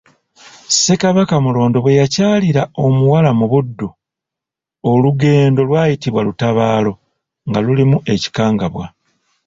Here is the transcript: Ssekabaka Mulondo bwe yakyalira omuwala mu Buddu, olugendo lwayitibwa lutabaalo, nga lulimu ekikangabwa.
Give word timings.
Ssekabaka 0.69 1.35
Mulondo 1.45 1.77
bwe 1.81 1.97
yakyalira 1.99 2.63
omuwala 2.85 3.29
mu 3.39 3.45
Buddu, 3.51 3.87
olugendo 4.91 5.61
lwayitibwa 5.69 6.21
lutabaalo, 6.27 6.91
nga 7.47 7.59
lulimu 7.65 7.97
ekikangabwa. 8.13 8.85